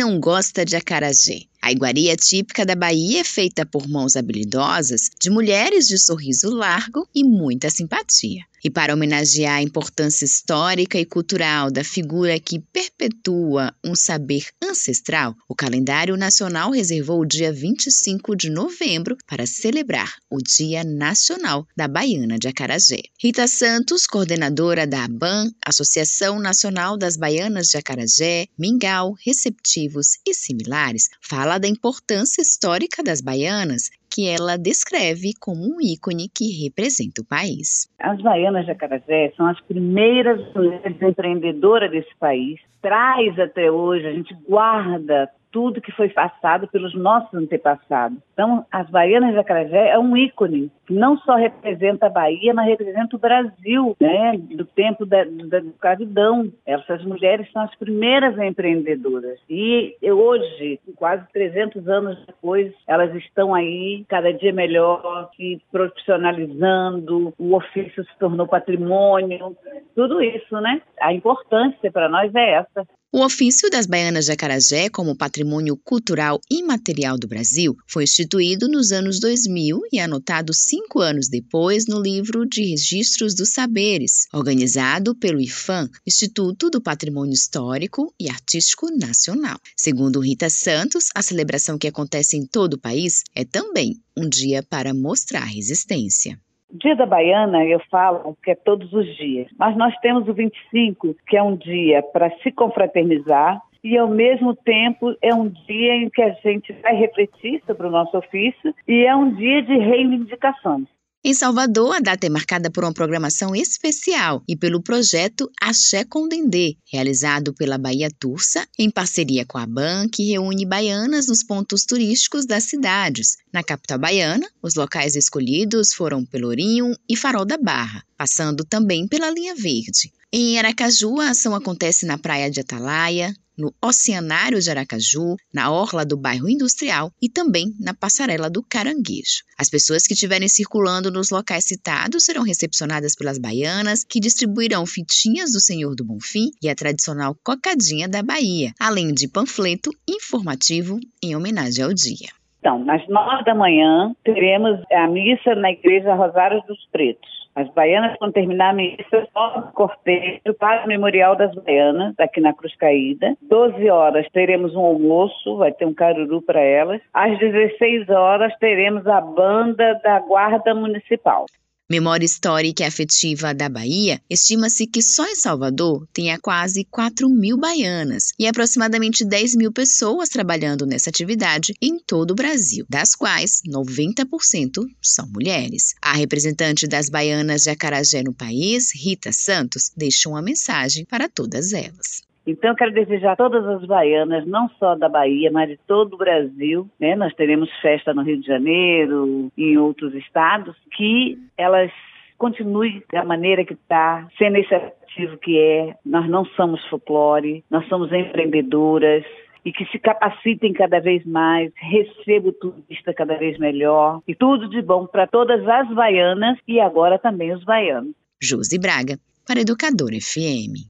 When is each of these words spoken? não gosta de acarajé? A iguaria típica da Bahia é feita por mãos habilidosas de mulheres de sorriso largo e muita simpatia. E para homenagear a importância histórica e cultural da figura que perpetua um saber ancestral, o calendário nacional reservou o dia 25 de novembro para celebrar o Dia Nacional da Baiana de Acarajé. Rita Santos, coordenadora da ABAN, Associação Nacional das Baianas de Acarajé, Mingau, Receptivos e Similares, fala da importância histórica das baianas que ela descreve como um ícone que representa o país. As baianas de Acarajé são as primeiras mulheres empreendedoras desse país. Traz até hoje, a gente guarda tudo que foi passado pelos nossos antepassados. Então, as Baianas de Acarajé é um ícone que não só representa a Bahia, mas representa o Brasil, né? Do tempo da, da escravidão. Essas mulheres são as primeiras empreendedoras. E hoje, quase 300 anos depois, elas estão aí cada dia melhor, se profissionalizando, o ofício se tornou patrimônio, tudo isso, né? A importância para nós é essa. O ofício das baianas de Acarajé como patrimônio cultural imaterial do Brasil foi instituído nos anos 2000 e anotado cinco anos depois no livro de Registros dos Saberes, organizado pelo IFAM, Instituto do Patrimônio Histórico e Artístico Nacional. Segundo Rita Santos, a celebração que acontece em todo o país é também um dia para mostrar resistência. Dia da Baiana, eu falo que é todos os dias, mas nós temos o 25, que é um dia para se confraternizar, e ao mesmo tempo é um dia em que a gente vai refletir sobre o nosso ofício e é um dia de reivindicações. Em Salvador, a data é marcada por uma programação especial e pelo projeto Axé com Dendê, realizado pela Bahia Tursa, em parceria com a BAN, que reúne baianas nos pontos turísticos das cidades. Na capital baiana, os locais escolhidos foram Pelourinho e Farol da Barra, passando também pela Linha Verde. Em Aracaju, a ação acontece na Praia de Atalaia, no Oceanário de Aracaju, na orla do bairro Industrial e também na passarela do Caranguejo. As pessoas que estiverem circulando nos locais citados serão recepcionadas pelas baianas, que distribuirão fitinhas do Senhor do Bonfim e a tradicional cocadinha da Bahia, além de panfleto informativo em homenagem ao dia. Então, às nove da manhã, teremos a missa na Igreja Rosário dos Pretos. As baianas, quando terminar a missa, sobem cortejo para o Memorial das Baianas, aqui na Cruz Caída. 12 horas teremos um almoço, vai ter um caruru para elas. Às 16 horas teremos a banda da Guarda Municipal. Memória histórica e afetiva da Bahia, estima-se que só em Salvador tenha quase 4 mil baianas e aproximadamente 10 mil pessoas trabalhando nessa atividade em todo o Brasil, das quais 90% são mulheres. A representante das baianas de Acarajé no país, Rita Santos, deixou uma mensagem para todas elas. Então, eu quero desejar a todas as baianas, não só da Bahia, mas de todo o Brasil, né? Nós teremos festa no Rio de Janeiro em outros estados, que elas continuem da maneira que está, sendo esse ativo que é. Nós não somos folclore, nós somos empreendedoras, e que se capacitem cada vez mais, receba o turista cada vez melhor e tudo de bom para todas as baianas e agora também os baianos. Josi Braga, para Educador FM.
não 0.00 0.18
gosta 0.18 0.64
de 0.64 0.76
acarajé? 0.76 1.42
A 1.60 1.70
iguaria 1.70 2.16
típica 2.16 2.64
da 2.64 2.74
Bahia 2.74 3.20
é 3.20 3.24
feita 3.24 3.66
por 3.66 3.86
mãos 3.86 4.16
habilidosas 4.16 5.10
de 5.20 5.28
mulheres 5.28 5.86
de 5.86 5.98
sorriso 5.98 6.48
largo 6.48 7.06
e 7.14 7.22
muita 7.22 7.68
simpatia. 7.68 8.42
E 8.64 8.70
para 8.70 8.94
homenagear 8.94 9.56
a 9.56 9.62
importância 9.62 10.24
histórica 10.24 10.98
e 10.98 11.04
cultural 11.04 11.70
da 11.70 11.84
figura 11.84 12.40
que 12.40 12.58
perpetua 13.00 13.74
um 13.82 13.94
saber 13.94 14.44
ancestral, 14.62 15.34
o 15.48 15.54
calendário 15.54 16.18
nacional 16.18 16.70
reservou 16.70 17.20
o 17.20 17.24
dia 17.24 17.50
25 17.50 18.36
de 18.36 18.50
novembro 18.50 19.16
para 19.26 19.46
celebrar 19.46 20.16
o 20.28 20.36
Dia 20.36 20.84
Nacional 20.84 21.66
da 21.74 21.88
Baiana 21.88 22.38
de 22.38 22.46
Acarajé. 22.46 23.00
Rita 23.18 23.48
Santos, 23.48 24.06
coordenadora 24.06 24.86
da 24.86 25.04
ABAN, 25.04 25.50
Associação 25.64 26.38
Nacional 26.38 26.98
das 26.98 27.16
Baianas 27.16 27.68
de 27.68 27.78
Acarajé, 27.78 28.48
Mingau, 28.58 29.14
Receptivos 29.24 30.18
e 30.26 30.34
Similares, 30.34 31.08
fala 31.22 31.56
da 31.56 31.68
importância 31.68 32.42
histórica 32.42 33.02
das 33.02 33.22
baianas 33.22 33.88
que 34.10 34.28
ela 34.28 34.56
descreve 34.56 35.32
como 35.40 35.62
um 35.62 35.80
ícone 35.80 36.28
que 36.28 36.64
representa 36.64 37.22
o 37.22 37.24
país. 37.24 37.88
As 37.98 38.20
baianas 38.20 38.64
de 38.64 38.72
Acarajé 38.72 39.32
são 39.36 39.46
as 39.46 39.60
primeiras 39.60 40.40
mulheres 40.54 41.00
empreendedoras 41.00 41.90
desse 41.90 42.14
país. 42.18 42.60
Traz 42.82 43.38
até 43.38 43.70
hoje, 43.70 44.06
a 44.06 44.12
gente 44.12 44.34
guarda 44.48 45.30
tudo 45.50 45.80
que 45.80 45.92
foi 45.92 46.08
passado 46.08 46.68
pelos 46.68 46.94
nossos 46.94 47.32
antepassados. 47.34 48.18
Então, 48.32 48.64
as 48.70 48.88
Baianas 48.88 49.32
de 49.32 49.38
Acarajé 49.38 49.90
é 49.90 49.98
um 49.98 50.16
ícone 50.16 50.70
que 50.86 50.94
não 50.94 51.16
só 51.18 51.34
representa 51.34 52.06
a 52.06 52.10
Bahia, 52.10 52.54
mas 52.54 52.66
representa 52.66 53.16
o 53.16 53.18
Brasil, 53.18 53.96
né? 54.00 54.38
Do 54.38 54.64
tempo 54.64 55.04
da, 55.06 55.24
da 55.24 55.58
escravidão. 55.58 56.50
Essas 56.66 57.04
mulheres 57.04 57.50
são 57.52 57.62
as 57.62 57.74
primeiras 57.76 58.38
empreendedoras. 58.38 59.38
E 59.48 59.96
hoje, 60.02 60.80
quase 60.96 61.24
300 61.32 61.88
anos 61.88 62.18
depois, 62.26 62.72
elas 62.86 63.14
estão 63.14 63.54
aí 63.54 64.04
cada 64.08 64.32
dia 64.32 64.52
melhor, 64.52 65.30
se 65.36 65.60
profissionalizando, 65.70 67.32
o 67.38 67.54
ofício 67.54 68.04
se 68.04 68.18
tornou 68.18 68.46
patrimônio, 68.46 69.56
tudo 70.00 70.22
isso, 70.22 70.58
né? 70.62 70.80
A 70.98 71.12
importância 71.12 71.92
para 71.92 72.08
nós 72.08 72.34
é 72.34 72.54
essa. 72.54 72.88
O 73.12 73.22
ofício 73.22 73.68
das 73.68 73.86
baianas 73.86 74.24
de 74.24 74.32
Acarajé 74.32 74.88
como 74.88 75.16
patrimônio 75.16 75.76
cultural 75.76 76.40
imaterial 76.50 77.18
do 77.18 77.28
Brasil 77.28 77.76
foi 77.86 78.04
instituído 78.04 78.66
nos 78.66 78.92
anos 78.92 79.20
2000 79.20 79.80
e 79.92 79.98
anotado 79.98 80.54
cinco 80.54 81.00
anos 81.00 81.28
depois 81.28 81.86
no 81.86 82.00
livro 82.00 82.46
de 82.46 82.62
Registros 82.62 83.34
dos 83.34 83.50
Saberes, 83.50 84.26
organizado 84.32 85.14
pelo 85.14 85.40
IFAM, 85.40 85.90
Instituto 86.06 86.70
do 86.70 86.80
Patrimônio 86.80 87.34
Histórico 87.34 88.14
e 88.18 88.30
Artístico 88.30 88.86
Nacional. 88.96 89.58
Segundo 89.76 90.20
Rita 90.20 90.48
Santos, 90.48 91.08
a 91.14 91.20
celebração 91.20 91.76
que 91.76 91.88
acontece 91.88 92.38
em 92.38 92.46
todo 92.46 92.74
o 92.74 92.80
país 92.80 93.24
é 93.34 93.44
também 93.44 93.96
um 94.16 94.26
dia 94.26 94.62
para 94.62 94.94
mostrar 94.94 95.44
resistência. 95.44 96.38
Dia 96.72 96.94
da 96.94 97.04
Baiana, 97.04 97.64
eu 97.64 97.80
falo 97.90 98.36
que 98.42 98.52
é 98.52 98.54
todos 98.54 98.92
os 98.92 99.06
dias, 99.16 99.48
mas 99.58 99.76
nós 99.76 99.94
temos 99.98 100.28
o 100.28 100.32
25, 100.32 101.16
que 101.26 101.36
é 101.36 101.42
um 101.42 101.56
dia 101.56 102.02
para 102.02 102.30
se 102.38 102.52
confraternizar, 102.52 103.60
e 103.82 103.96
ao 103.96 104.08
mesmo 104.08 104.54
tempo 104.54 105.16
é 105.22 105.34
um 105.34 105.48
dia 105.48 105.94
em 105.96 106.08
que 106.10 106.22
a 106.22 106.30
gente 106.34 106.72
vai 106.74 106.94
refletir 106.94 107.62
sobre 107.66 107.86
o 107.86 107.90
nosso 107.90 108.16
ofício 108.16 108.74
e 108.86 109.04
é 109.04 109.16
um 109.16 109.32
dia 109.32 109.62
de 109.62 109.76
reivindicações. 109.78 110.86
Em 111.22 111.34
Salvador, 111.34 111.96
a 111.96 112.00
data 112.00 112.26
é 112.26 112.30
marcada 112.30 112.70
por 112.70 112.82
uma 112.82 112.94
programação 112.94 113.54
especial 113.54 114.42
e 114.48 114.56
pelo 114.56 114.82
projeto 114.82 115.50
Axé 115.60 116.02
com 116.02 116.26
Dendê, 116.26 116.78
realizado 116.90 117.52
pela 117.52 117.76
Bahia 117.76 118.10
Tursa, 118.18 118.66
em 118.78 118.90
parceria 118.90 119.44
com 119.44 119.58
a 119.58 119.66
BAN, 119.66 120.08
que 120.08 120.30
reúne 120.30 120.64
baianas 120.64 121.26
nos 121.26 121.44
pontos 121.44 121.84
turísticos 121.84 122.46
das 122.46 122.64
cidades. 122.64 123.36
Na 123.52 123.62
capital 123.62 123.98
baiana, 123.98 124.48
os 124.62 124.76
locais 124.76 125.14
escolhidos 125.14 125.92
foram 125.92 126.24
Pelourinho 126.24 126.96
e 127.06 127.14
Farol 127.14 127.44
da 127.44 127.58
Barra, 127.58 128.02
passando 128.16 128.64
também 128.64 129.06
pela 129.06 129.30
Linha 129.30 129.54
Verde. 129.54 130.10
Em 130.32 130.58
Aracaju, 130.58 131.20
a 131.20 131.30
ação 131.30 131.54
acontece 131.54 132.06
na 132.06 132.16
Praia 132.16 132.50
de 132.50 132.60
Atalaia, 132.60 133.34
no 133.60 133.72
Oceanário 133.82 134.58
de 134.58 134.70
Aracaju, 134.70 135.36
na 135.52 135.70
orla 135.70 136.04
do 136.04 136.16
bairro 136.16 136.48
Industrial 136.48 137.12
e 137.20 137.28
também 137.28 137.66
na 137.78 137.94
passarela 137.94 138.48
do 138.48 138.62
Caranguejo. 138.62 139.44
As 139.58 139.68
pessoas 139.68 140.06
que 140.06 140.14
estiverem 140.14 140.48
circulando 140.48 141.10
nos 141.10 141.30
locais 141.30 141.66
citados 141.66 142.24
serão 142.24 142.42
recepcionadas 142.42 143.14
pelas 143.14 143.38
baianas, 143.38 144.02
que 144.02 144.18
distribuirão 144.18 144.86
fitinhas 144.86 145.52
do 145.52 145.60
Senhor 145.60 145.94
do 145.94 146.04
Bonfim 146.04 146.50
e 146.62 146.68
a 146.68 146.74
tradicional 146.74 147.36
cocadinha 147.44 148.08
da 148.08 148.22
Bahia, 148.22 148.72
além 148.80 149.12
de 149.12 149.28
panfleto 149.28 149.90
informativo 150.08 150.98
em 151.22 151.36
homenagem 151.36 151.84
ao 151.84 151.92
dia. 151.92 152.28
Então, 152.60 152.84
às 152.90 153.06
nove 153.08 153.44
da 153.44 153.54
manhã, 153.54 154.14
teremos 154.22 154.80
a 154.92 155.06
missa 155.08 155.54
na 155.54 155.70
Igreja 155.70 156.14
Rosário 156.14 156.62
dos 156.66 156.78
Pretos. 156.92 157.39
As 157.54 157.68
baianas, 157.70 158.16
quando 158.18 158.32
terminar 158.32 158.70
a 158.70 158.72
missa, 158.72 159.28
sobem 159.32 159.70
cortejo 159.72 160.54
para 160.58 160.84
o 160.84 160.88
Memorial 160.88 161.34
das 161.34 161.54
Baianas, 161.54 162.14
aqui 162.18 162.40
na 162.40 162.54
Cruz 162.54 162.74
Caída. 162.76 163.36
12 163.42 163.90
horas 163.90 164.26
teremos 164.32 164.74
um 164.74 164.80
almoço, 164.80 165.56
vai 165.56 165.72
ter 165.72 165.84
um 165.84 165.94
caruru 165.94 166.40
para 166.42 166.60
elas. 166.60 167.00
Às 167.12 167.38
16 167.38 168.08
horas 168.08 168.56
teremos 168.58 169.06
a 169.06 169.20
banda 169.20 170.00
da 170.02 170.20
Guarda 170.20 170.74
Municipal. 170.74 171.46
Memória 171.90 172.24
histórica 172.24 172.84
e 172.84 172.86
afetiva 172.86 173.52
da 173.52 173.68
Bahia, 173.68 174.22
estima-se 174.30 174.86
que 174.86 175.02
só 175.02 175.26
em 175.26 175.34
Salvador 175.34 176.06
tenha 176.12 176.38
quase 176.38 176.84
4 176.84 177.28
mil 177.28 177.58
baianas 177.58 178.32
e 178.38 178.46
aproximadamente 178.46 179.24
10 179.24 179.56
mil 179.56 179.72
pessoas 179.72 180.28
trabalhando 180.28 180.86
nessa 180.86 181.10
atividade 181.10 181.74
em 181.82 181.98
todo 181.98 182.30
o 182.30 182.36
Brasil, 182.36 182.86
das 182.88 183.16
quais 183.16 183.60
90% 183.66 184.86
são 185.02 185.26
mulheres. 185.26 185.96
A 186.00 186.12
representante 186.12 186.86
das 186.86 187.08
baianas 187.08 187.64
de 187.64 187.70
Acarajé 187.70 188.22
no 188.22 188.32
país, 188.32 188.94
Rita 188.94 189.32
Santos, 189.32 189.90
deixou 189.96 190.34
uma 190.34 190.42
mensagem 190.42 191.04
para 191.04 191.28
todas 191.28 191.72
elas. 191.72 192.29
Então, 192.50 192.70
eu 192.70 192.76
quero 192.76 192.92
desejar 192.92 193.32
a 193.32 193.36
todas 193.36 193.64
as 193.66 193.84
baianas, 193.84 194.46
não 194.46 194.68
só 194.78 194.94
da 194.94 195.08
Bahia, 195.08 195.50
mas 195.50 195.68
de 195.68 195.78
todo 195.86 196.14
o 196.14 196.18
Brasil, 196.18 196.88
né? 196.98 197.16
Nós 197.16 197.34
teremos 197.34 197.70
festa 197.80 198.12
no 198.12 198.22
Rio 198.22 198.40
de 198.40 198.46
Janeiro 198.46 199.50
em 199.56 199.78
outros 199.78 200.14
estados, 200.14 200.76
que 200.96 201.38
elas 201.56 201.90
continuem 202.36 203.02
da 203.12 203.24
maneira 203.24 203.64
que 203.64 203.74
está, 203.74 204.26
sendo 204.38 204.56
esse 204.56 204.74
ativo 204.74 205.36
que 205.38 205.58
é. 205.58 205.94
Nós 206.04 206.28
não 206.28 206.44
somos 206.44 206.84
folclore, 206.86 207.64
nós 207.70 207.86
somos 207.88 208.12
empreendedoras, 208.12 209.24
e 209.64 209.72
que 209.72 209.84
se 209.86 209.98
capacitem 209.98 210.72
cada 210.72 211.00
vez 211.00 211.24
mais, 211.26 211.70
receba 211.76 212.48
o 212.48 212.52
turista 212.52 213.12
cada 213.12 213.36
vez 213.36 213.58
melhor 213.58 214.20
e 214.26 214.34
tudo 214.34 214.68
de 214.68 214.80
bom 214.80 215.06
para 215.06 215.26
todas 215.26 215.66
as 215.68 215.88
baianas 215.94 216.58
e 216.66 216.80
agora 216.80 217.18
também 217.18 217.52
os 217.52 217.62
baianos. 217.64 218.14
Josi 218.42 218.78
Braga, 218.78 219.18
para 219.46 219.60
Educador 219.60 220.12
FM. 220.12 220.88